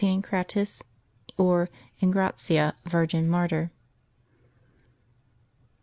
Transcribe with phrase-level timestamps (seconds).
[0.03, 0.81] ENCRATIS,
[1.37, 1.69] or
[2.01, 3.69] ENGRATIA, Virgin, Martyr.